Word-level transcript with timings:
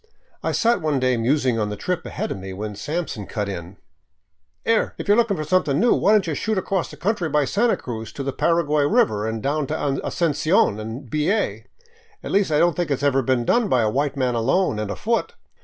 I 0.41 0.51
sat 0.51 0.81
one 0.81 0.99
day 0.99 1.15
musing 1.15 1.59
on 1.59 1.69
the 1.69 1.75
trip 1.75 2.07
ahead 2.07 2.31
of 2.31 2.39
me, 2.39 2.53
when 2.53 2.73
Sampson 2.75 3.27
cut 3.27 3.47
in:" 3.47 3.77
'Ere! 4.65 4.95
If 4.97 5.07
you 5.07 5.13
're 5.13 5.17
looking 5.17 5.37
for 5.37 5.43
something 5.43 5.79
new, 5.79 5.93
why 5.93 6.11
don't 6.11 6.25
you 6.25 6.33
shoot 6.33 6.57
across 6.57 6.91
country 6.95 7.29
by 7.29 7.45
Santa 7.45 7.77
Cruz 7.77 8.11
to 8.13 8.23
the 8.23 8.33
Paraguay 8.33 8.83
river 8.85 9.27
and 9.27 9.43
down 9.43 9.67
to 9.67 9.75
Asuncion 10.03 10.79
and 10.79 11.07
B. 11.07 11.29
A.? 11.31 11.67
Least 12.23 12.51
I 12.51 12.57
don't 12.57 12.75
think 12.75 12.89
it 12.89 12.97
's 13.01 13.03
never 13.03 13.21
been 13.21 13.45
done 13.45 13.67
by 13.69 13.83
a 13.83 13.91
white 13.91 14.17
man 14.17 14.33
alone 14.33 14.79
and 14.79 14.89
afoot." 14.89 15.35